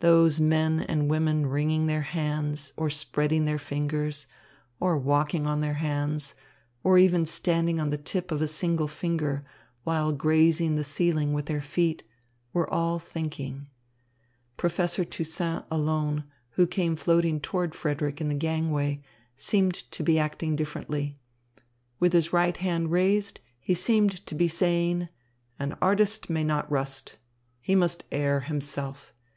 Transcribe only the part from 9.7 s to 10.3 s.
while